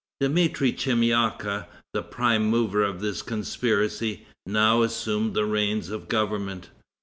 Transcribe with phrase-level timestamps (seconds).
[0.19, 6.69] Dmitri Chemyaka, the prime mover of this conspiracy, now assumed the reins of government.